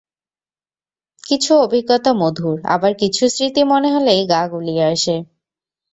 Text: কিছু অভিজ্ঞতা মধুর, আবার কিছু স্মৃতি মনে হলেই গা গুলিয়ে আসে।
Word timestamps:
কিছু 1.23 1.51
অভিজ্ঞতা 1.57 2.11
মধুর, 2.13 2.57
আবার 2.65 2.91
কিছু 2.93 3.23
স্মৃতি 3.29 3.61
মনে 3.63 3.89
হলেই 3.93 4.21
গা 4.29 4.41
গুলিয়ে 4.47 4.83
আসে। 4.93 5.15